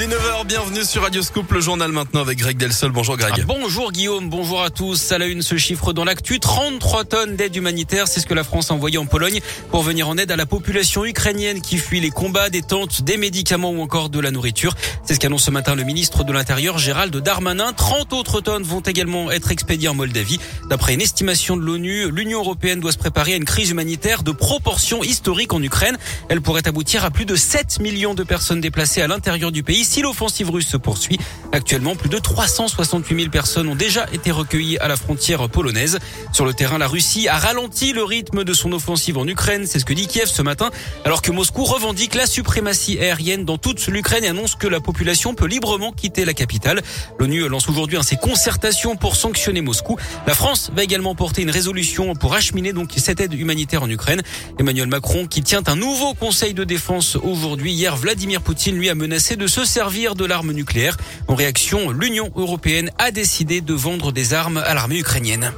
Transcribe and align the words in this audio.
Il 0.00 0.04
est 0.04 0.16
9h, 0.16 0.46
bienvenue 0.46 0.82
sur 0.82 1.02
Radio 1.02 1.20
Scoop, 1.20 1.52
le 1.52 1.60
journal 1.60 1.92
maintenant 1.92 2.22
avec 2.22 2.38
Greg 2.38 2.56
Delsol. 2.56 2.90
Bonjour 2.90 3.18
Greg. 3.18 3.34
Ah, 3.36 3.44
bonjour 3.46 3.92
Guillaume, 3.92 4.30
bonjour 4.30 4.62
à 4.62 4.70
tous. 4.70 5.12
À 5.12 5.18
la 5.18 5.26
une, 5.26 5.42
ce 5.42 5.58
chiffre 5.58 5.92
dans 5.92 6.04
l'actu, 6.04 6.40
33 6.40 7.04
tonnes 7.04 7.36
d'aide 7.36 7.54
humanitaire, 7.54 8.08
c'est 8.08 8.20
ce 8.20 8.24
que 8.24 8.32
la 8.32 8.42
France 8.42 8.70
a 8.70 8.74
envoyé 8.74 8.96
en 8.96 9.04
Pologne 9.04 9.40
pour 9.70 9.82
venir 9.82 10.08
en 10.08 10.16
aide 10.16 10.30
à 10.30 10.36
la 10.36 10.46
population 10.46 11.04
ukrainienne 11.04 11.60
qui 11.60 11.76
fuit 11.76 12.00
les 12.00 12.08
combats, 12.08 12.48
des 12.48 12.62
tentes, 12.62 13.02
des 13.02 13.18
médicaments 13.18 13.72
ou 13.72 13.82
encore 13.82 14.08
de 14.08 14.18
la 14.20 14.30
nourriture. 14.30 14.74
C'est 15.04 15.12
ce 15.12 15.20
qu'annonce 15.20 15.44
ce 15.44 15.50
matin 15.50 15.74
le 15.74 15.82
ministre 15.82 16.24
de 16.24 16.32
l'Intérieur 16.32 16.78
Gérald 16.78 17.14
Darmanin. 17.14 17.74
30 17.74 18.14
autres 18.14 18.40
tonnes 18.40 18.62
vont 18.62 18.80
également 18.80 19.30
être 19.30 19.50
expédiées 19.50 19.88
en 19.90 19.94
Moldavie. 19.94 20.40
D'après 20.70 20.94
une 20.94 21.02
estimation 21.02 21.58
de 21.58 21.62
l'ONU, 21.62 22.10
l'Union 22.10 22.38
européenne 22.40 22.80
doit 22.80 22.92
se 22.92 22.98
préparer 22.98 23.34
à 23.34 23.36
une 23.36 23.44
crise 23.44 23.68
humanitaire 23.68 24.22
de 24.22 24.32
proportions 24.32 25.02
historiques 25.02 25.52
en 25.52 25.62
Ukraine. 25.62 25.98
Elle 26.30 26.40
pourrait 26.40 26.66
aboutir 26.66 27.04
à 27.04 27.10
plus 27.10 27.26
de 27.26 27.36
7 27.36 27.80
millions 27.80 28.14
de 28.14 28.22
personnes 28.22 28.62
déplacées 28.62 29.02
à 29.02 29.06
l'intérieur 29.06 29.52
du 29.52 29.62
pays 29.62 29.84
si 29.90 30.02
l'offensive 30.02 30.50
russe 30.50 30.68
se 30.68 30.76
poursuit. 30.76 31.18
Actuellement, 31.52 31.96
plus 31.96 32.08
de 32.08 32.18
368 32.18 33.16
000 33.16 33.30
personnes 33.30 33.68
ont 33.68 33.74
déjà 33.74 34.06
été 34.12 34.30
recueillies 34.30 34.78
à 34.78 34.86
la 34.86 34.96
frontière 34.96 35.48
polonaise. 35.48 35.98
Sur 36.32 36.44
le 36.44 36.54
terrain, 36.54 36.78
la 36.78 36.86
Russie 36.86 37.26
a 37.26 37.38
ralenti 37.38 37.92
le 37.92 38.04
rythme 38.04 38.44
de 38.44 38.52
son 38.52 38.72
offensive 38.72 39.18
en 39.18 39.26
Ukraine. 39.26 39.66
C'est 39.66 39.80
ce 39.80 39.84
que 39.84 39.92
dit 39.92 40.06
Kiev 40.06 40.28
ce 40.28 40.42
matin, 40.42 40.70
alors 41.04 41.22
que 41.22 41.32
Moscou 41.32 41.64
revendique 41.64 42.14
la 42.14 42.26
suprématie 42.26 42.98
aérienne 43.00 43.44
dans 43.44 43.58
toute 43.58 43.84
l'Ukraine 43.88 44.22
et 44.22 44.28
annonce 44.28 44.54
que 44.54 44.68
la 44.68 44.80
population 44.80 45.34
peut 45.34 45.46
librement 45.46 45.90
quitter 45.92 46.24
la 46.24 46.34
capitale. 46.34 46.82
L'ONU 47.18 47.48
lance 47.48 47.68
aujourd'hui 47.68 47.98
ses 48.02 48.16
concertations 48.16 48.94
pour 48.94 49.16
sanctionner 49.16 49.60
Moscou. 49.60 49.96
La 50.26 50.34
France 50.34 50.70
va 50.74 50.84
également 50.84 51.14
porter 51.14 51.42
une 51.42 51.50
résolution 51.50 52.14
pour 52.14 52.34
acheminer 52.34 52.72
donc 52.72 52.92
cette 52.96 53.20
aide 53.20 53.34
humanitaire 53.34 53.82
en 53.82 53.90
Ukraine. 53.90 54.22
Emmanuel 54.58 54.86
Macron 54.86 55.26
qui 55.26 55.42
tient 55.42 55.62
un 55.66 55.76
nouveau 55.76 56.14
conseil 56.14 56.54
de 56.54 56.62
défense 56.64 57.16
aujourd'hui. 57.16 57.72
Hier, 57.72 57.96
Vladimir 57.96 58.40
Poutine 58.40 58.76
lui 58.76 58.88
a 58.88 58.94
menacé 58.94 59.36
de 59.36 59.46
se 59.46 59.64
servir 59.70 60.16
de 60.16 60.24
l'arme 60.24 60.50
nucléaire. 60.50 60.96
En 61.28 61.36
réaction, 61.36 61.92
l'Union 61.92 62.32
européenne 62.34 62.90
a 62.98 63.12
décidé 63.12 63.60
de 63.60 63.72
vendre 63.72 64.10
des 64.10 64.34
armes 64.34 64.58
à 64.58 64.74
l'armée 64.74 64.98
ukrainienne 64.98 65.52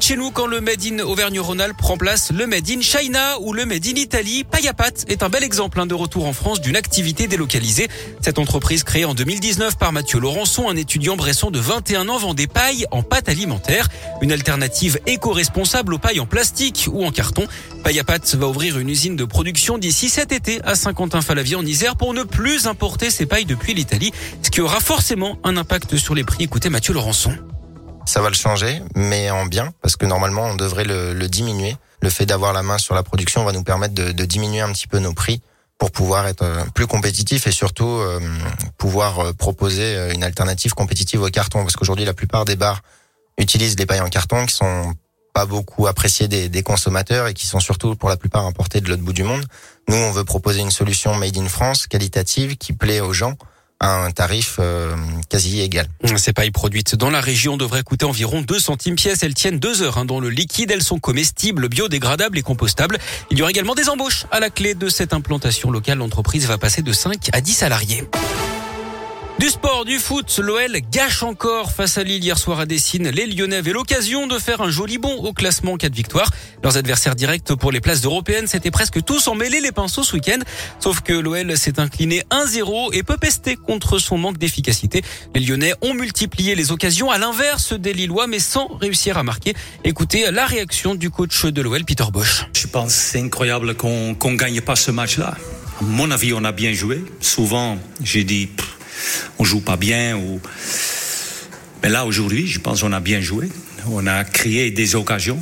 chez 0.00 0.16
nous 0.16 0.30
quand 0.30 0.46
le 0.46 0.60
Made 0.60 0.84
in 0.84 0.98
Auvergne-Rhône-Alpes 0.98 1.80
remplace 1.80 2.30
le 2.30 2.46
Made 2.46 2.68
in 2.70 2.80
China 2.80 3.40
ou 3.40 3.52
le 3.52 3.64
Made 3.64 3.86
in 3.86 3.94
Italie. 3.94 4.44
Payapat 4.44 5.04
est 5.08 5.22
un 5.22 5.28
bel 5.28 5.42
exemple 5.42 5.80
hein, 5.80 5.86
de 5.86 5.94
retour 5.94 6.26
en 6.26 6.32
France 6.32 6.60
d'une 6.60 6.76
activité 6.76 7.26
délocalisée. 7.28 7.88
Cette 8.20 8.38
entreprise 8.38 8.84
créée 8.84 9.04
en 9.04 9.14
2019 9.14 9.78
par 9.78 9.92
Mathieu 9.92 10.18
Laurençon, 10.20 10.68
un 10.68 10.76
étudiant 10.76 11.16
bresson 11.16 11.50
de 11.50 11.58
21 11.58 12.08
ans, 12.08 12.18
vend 12.18 12.34
des 12.34 12.46
pailles 12.46 12.84
en 12.90 13.02
pâte 13.02 13.28
alimentaire. 13.28 13.88
Une 14.20 14.32
alternative 14.32 14.98
éco-responsable 15.06 15.94
aux 15.94 15.98
pailles 15.98 16.20
en 16.20 16.26
plastique 16.26 16.88
ou 16.92 17.04
en 17.04 17.10
carton. 17.10 17.46
Payapat 17.82 18.34
va 18.34 18.48
ouvrir 18.48 18.78
une 18.78 18.90
usine 18.90 19.16
de 19.16 19.24
production 19.24 19.78
d'ici 19.78 20.10
cet 20.10 20.32
été 20.32 20.60
à 20.64 20.74
Saint-Quentin-Falavier 20.74 21.56
en 21.56 21.64
Isère 21.64 21.96
pour 21.96 22.12
ne 22.12 22.22
plus 22.22 22.66
importer 22.66 23.10
ses 23.10 23.24
pailles 23.24 23.46
depuis 23.46 23.72
l'Italie, 23.72 24.12
ce 24.42 24.50
qui 24.50 24.60
aura 24.60 24.80
forcément 24.80 25.38
un 25.42 25.56
impact 25.56 25.96
sur 25.96 26.14
les 26.14 26.24
prix. 26.24 26.44
Écoutez 26.44 26.68
Mathieu 26.68 26.92
Laurençon 26.92 27.32
ça 28.06 28.22
va 28.22 28.28
le 28.28 28.34
changer, 28.34 28.80
mais 28.94 29.30
en 29.30 29.46
bien, 29.46 29.72
parce 29.82 29.96
que 29.96 30.06
normalement 30.06 30.44
on 30.44 30.54
devrait 30.54 30.84
le, 30.84 31.12
le 31.12 31.28
diminuer. 31.28 31.76
Le 32.00 32.08
fait 32.10 32.24
d'avoir 32.24 32.52
la 32.52 32.62
main 32.62 32.78
sur 32.78 32.94
la 32.94 33.02
production 33.02 33.44
va 33.44 33.52
nous 33.52 33.64
permettre 33.64 33.94
de, 33.94 34.12
de, 34.12 34.24
diminuer 34.24 34.60
un 34.60 34.72
petit 34.72 34.86
peu 34.86 34.98
nos 34.98 35.12
prix 35.12 35.42
pour 35.76 35.90
pouvoir 35.90 36.26
être 36.26 36.42
euh, 36.42 36.64
plus 36.72 36.86
compétitif 36.86 37.46
et 37.46 37.52
surtout 37.52 37.88
euh, 37.88 38.20
pouvoir 38.78 39.18
euh, 39.18 39.32
proposer 39.32 40.12
une 40.14 40.22
alternative 40.22 40.72
compétitive 40.74 41.22
au 41.22 41.28
carton. 41.28 41.62
Parce 41.62 41.74
qu'aujourd'hui 41.74 42.04
la 42.04 42.14
plupart 42.14 42.44
des 42.44 42.56
bars 42.56 42.82
utilisent 43.38 43.76
des 43.76 43.86
pailles 43.86 44.00
en 44.00 44.08
carton 44.08 44.46
qui 44.46 44.54
sont 44.54 44.94
pas 45.34 45.44
beaucoup 45.44 45.86
appréciées 45.86 46.28
des, 46.28 46.48
des 46.48 46.62
consommateurs 46.62 47.26
et 47.26 47.34
qui 47.34 47.46
sont 47.46 47.60
surtout 47.60 47.96
pour 47.96 48.08
la 48.08 48.16
plupart 48.16 48.46
importées 48.46 48.80
de 48.80 48.88
l'autre 48.88 49.02
bout 49.02 49.12
du 49.12 49.24
monde. 49.24 49.44
Nous 49.88 49.96
on 49.96 50.12
veut 50.12 50.24
proposer 50.24 50.60
une 50.60 50.70
solution 50.70 51.14
made 51.16 51.36
in 51.36 51.48
France, 51.48 51.86
qualitative, 51.86 52.56
qui 52.56 52.72
plaît 52.72 53.00
aux 53.00 53.12
gens 53.12 53.34
un 53.80 54.10
tarif 54.10 54.56
euh, 54.58 54.96
quasi 55.28 55.60
égal. 55.60 55.86
Ces 56.16 56.32
pailles 56.32 56.50
produites 56.50 56.94
dans 56.94 57.10
la 57.10 57.20
région 57.20 57.56
devraient 57.56 57.82
coûter 57.82 58.06
environ 58.06 58.40
2 58.40 58.58
centimes 58.58 58.96
pièce. 58.96 59.22
Elles 59.22 59.34
tiennent 59.34 59.58
2 59.58 59.82
heures 59.82 59.98
hein, 59.98 60.04
dans 60.04 60.20
le 60.20 60.30
liquide. 60.30 60.70
Elles 60.70 60.82
sont 60.82 60.98
comestibles, 60.98 61.68
biodégradables 61.68 62.38
et 62.38 62.42
compostables. 62.42 62.98
Il 63.30 63.38
y 63.38 63.42
aura 63.42 63.50
également 63.50 63.74
des 63.74 63.88
embauches 63.88 64.24
à 64.30 64.40
la 64.40 64.50
clé 64.50 64.74
de 64.74 64.88
cette 64.88 65.12
implantation 65.12 65.70
locale. 65.70 65.98
L'entreprise 65.98 66.46
va 66.46 66.58
passer 66.58 66.82
de 66.82 66.92
5 66.92 67.30
à 67.32 67.40
10 67.40 67.52
salariés. 67.52 68.04
Du 69.46 69.52
sport, 69.52 69.84
du 69.84 70.00
foot, 70.00 70.40
l'OL 70.42 70.76
gâche 70.90 71.22
encore 71.22 71.70
face 71.70 71.98
à 71.98 72.02
Lille 72.02 72.24
hier 72.24 72.36
soir 72.36 72.58
à 72.58 72.66
Dessine. 72.66 73.10
Les 73.10 73.26
Lyonnais 73.26 73.58
avaient 73.58 73.70
l'occasion 73.70 74.26
de 74.26 74.40
faire 74.40 74.60
un 74.60 74.70
joli 74.70 74.98
bond 74.98 75.14
au 75.22 75.32
classement 75.32 75.76
4 75.76 75.94
victoires. 75.94 76.32
Leurs 76.64 76.76
adversaires 76.76 77.14
directs 77.14 77.54
pour 77.54 77.70
les 77.70 77.80
places 77.80 78.02
européennes 78.02 78.48
s'étaient 78.48 78.72
presque 78.72 79.04
tous 79.04 79.28
emmêlés 79.28 79.60
les 79.60 79.70
pinceaux 79.70 80.02
ce 80.02 80.14
week-end. 80.14 80.40
Sauf 80.80 81.00
que 81.00 81.12
l'OL 81.12 81.56
s'est 81.56 81.78
incliné 81.78 82.24
1-0 82.32 82.92
et 82.92 83.04
peut 83.04 83.18
pester 83.18 83.54
contre 83.54 84.00
son 84.00 84.18
manque 84.18 84.36
d'efficacité. 84.36 85.02
Les 85.32 85.40
Lyonnais 85.40 85.74
ont 85.80 85.94
multiplié 85.94 86.56
les 86.56 86.72
occasions 86.72 87.12
à 87.12 87.18
l'inverse 87.18 87.72
des 87.72 87.92
Lillois 87.92 88.26
mais 88.26 88.40
sans 88.40 88.66
réussir 88.80 89.16
à 89.16 89.22
marquer. 89.22 89.54
Écoutez 89.84 90.28
la 90.32 90.46
réaction 90.46 90.96
du 90.96 91.10
coach 91.10 91.44
de 91.44 91.62
l'OL, 91.62 91.84
Peter 91.84 92.06
Bosch. 92.12 92.46
Je 92.52 92.66
pense 92.66 92.92
c'est 92.92 93.20
incroyable 93.20 93.76
qu'on 93.76 94.16
qu'on 94.16 94.32
gagne 94.32 94.60
pas 94.60 94.74
ce 94.74 94.90
match-là. 94.90 95.36
À 95.78 95.84
mon 95.84 96.10
avis, 96.10 96.32
on 96.32 96.42
a 96.42 96.52
bien 96.52 96.72
joué. 96.72 97.04
Souvent, 97.20 97.78
j'ai 98.02 98.24
dit 98.24 98.48
on 99.38 99.44
joue 99.44 99.60
pas 99.60 99.76
bien. 99.76 100.20
Mais 101.82 101.88
là, 101.88 102.06
aujourd'hui, 102.06 102.46
je 102.46 102.58
pense 102.58 102.80
qu'on 102.80 102.92
a 102.92 103.00
bien 103.00 103.20
joué. 103.20 103.48
On 103.90 104.06
a 104.06 104.24
créé 104.24 104.70
des 104.70 104.94
occasions. 104.94 105.38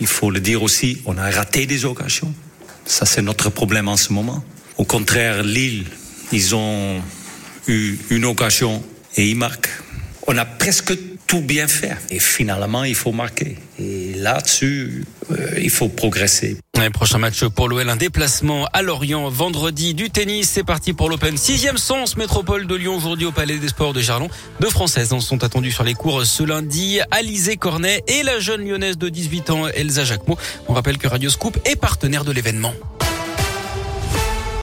Il 0.00 0.06
faut 0.06 0.30
le 0.30 0.40
dire 0.40 0.62
aussi, 0.62 1.00
on 1.06 1.16
a 1.18 1.30
raté 1.30 1.66
des 1.66 1.84
occasions. 1.84 2.32
Ça, 2.84 3.06
c'est 3.06 3.22
notre 3.22 3.50
problème 3.50 3.88
en 3.88 3.96
ce 3.96 4.12
moment. 4.12 4.42
Au 4.76 4.84
contraire, 4.84 5.42
Lille, 5.42 5.84
ils 6.32 6.54
ont 6.54 7.00
eu 7.68 7.96
une 8.10 8.24
occasion 8.24 8.82
et 9.16 9.28
ils 9.28 9.36
marquent. 9.36 9.70
On 10.26 10.36
a 10.36 10.44
presque 10.44 10.92
tout 11.26 11.40
bien 11.40 11.68
fait. 11.68 11.96
Et 12.10 12.18
finalement, 12.18 12.84
il 12.84 12.94
faut 12.94 13.12
marquer. 13.12 13.56
Et 13.78 14.14
là-dessus, 14.16 15.04
euh, 15.30 15.58
il 15.60 15.70
faut 15.70 15.88
progresser. 15.88 16.56
Le 16.84 16.90
prochain 16.90 17.18
match 17.18 17.44
pour 17.44 17.68
l'OL, 17.68 17.88
un 17.88 17.96
déplacement 17.96 18.66
à 18.72 18.82
Lorient 18.82 19.28
vendredi 19.28 19.94
du 19.94 20.10
tennis. 20.10 20.50
C'est 20.50 20.64
parti 20.64 20.92
pour 20.92 21.08
l'Open. 21.08 21.36
Sixième 21.36 21.78
sens, 21.78 22.16
métropole 22.16 22.66
de 22.66 22.74
Lyon 22.74 22.96
aujourd'hui 22.96 23.24
au 23.24 23.30
Palais 23.30 23.58
des 23.58 23.68
Sports 23.68 23.92
de 23.92 24.00
Jarlon. 24.00 24.28
Deux 24.60 24.68
Françaises 24.68 25.12
en 25.12 25.20
sont 25.20 25.44
attendues 25.44 25.70
sur 25.70 25.84
les 25.84 25.94
cours 25.94 26.26
ce 26.26 26.42
lundi. 26.42 26.98
Alizé 27.12 27.56
Cornet 27.56 28.02
et 28.08 28.24
la 28.24 28.40
jeune 28.40 28.66
lyonnaise 28.66 28.98
de 28.98 29.08
18 29.08 29.50
ans, 29.50 29.68
Elsa 29.68 30.02
Jacquemot. 30.02 30.36
On 30.66 30.74
rappelle 30.74 30.98
que 30.98 31.06
Radio 31.06 31.30
Scoop 31.30 31.56
est 31.64 31.76
partenaire 31.76 32.24
de 32.24 32.32
l'événement. 32.32 32.74